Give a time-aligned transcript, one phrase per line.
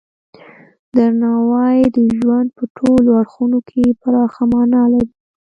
[0.95, 5.07] درناوی د ژوند په ټولو اړخونو کې پراخه معنی لري.